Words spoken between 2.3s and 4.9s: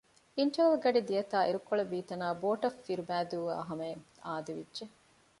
ބޯޓަށް ފިރުބަނއިދޫ އާ ހަމައަށް އާދެވިއްޖެ